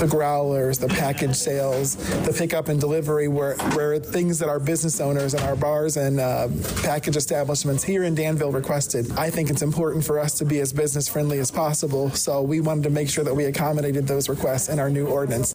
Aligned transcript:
the 0.00 0.06
growlers, 0.06 0.78
the 0.78 0.88
package 0.88 1.36
sales, 1.36 1.96
the 2.24 2.32
pickup 2.32 2.68
and 2.68 2.80
delivery, 2.80 3.28
were, 3.28 3.54
were 3.76 3.98
things 3.98 4.38
that 4.38 4.48
our 4.48 4.58
business 4.58 4.98
owners 4.98 5.34
and 5.34 5.42
our 5.44 5.54
bars 5.54 5.98
and 5.98 6.18
uh, 6.18 6.48
package 6.82 7.16
establishments 7.16 7.84
here 7.84 8.04
in 8.04 8.14
Danville 8.14 8.50
requested. 8.50 9.10
I 9.12 9.28
think 9.28 9.50
it's 9.50 9.62
important 9.62 10.02
for 10.04 10.18
us 10.18 10.38
to 10.38 10.46
be 10.46 10.60
as 10.60 10.72
business 10.72 11.06
friendly 11.06 11.38
as 11.38 11.50
possible, 11.50 12.10
so 12.10 12.40
we 12.40 12.60
wanted 12.60 12.84
to 12.84 12.90
make 12.90 13.10
sure 13.10 13.24
that 13.24 13.34
we 13.34 13.44
accommodated 13.44 14.06
those 14.06 14.30
requests 14.30 14.70
in 14.70 14.78
our 14.78 14.88
new 14.88 15.06
ordinance. 15.06 15.52